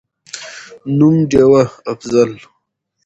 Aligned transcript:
نوم: 0.97 1.15
ډېوه«افضل» 1.31 2.31